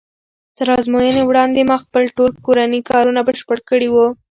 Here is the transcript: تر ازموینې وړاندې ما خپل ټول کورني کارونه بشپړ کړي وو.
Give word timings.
تر 0.57 0.67
ازموینې 0.79 1.23
وړاندې 1.25 1.61
ما 1.69 1.77
خپل 1.85 2.03
ټول 2.17 2.31
کورني 2.45 2.79
کارونه 2.89 3.21
بشپړ 3.27 3.57
کړي 3.69 3.87
وو. 3.91 4.07